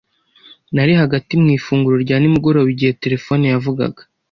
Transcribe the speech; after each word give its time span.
Nari 0.75 0.93
hagati 1.01 1.31
mu 1.41 1.47
ifunguro 1.57 1.95
rya 2.03 2.17
nimugoroba 2.19 2.67
igihe 2.73 2.97
terefone 3.03 3.43
yavugaga. 3.53 4.01